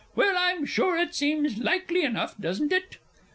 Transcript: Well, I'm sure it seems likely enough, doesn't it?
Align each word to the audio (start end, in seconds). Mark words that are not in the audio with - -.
Well, 0.15 0.33
I'm 0.35 0.65
sure 0.65 0.97
it 0.97 1.13
seems 1.13 1.59
likely 1.59 2.03
enough, 2.03 2.35
doesn't 2.39 2.73
it? 2.73 2.97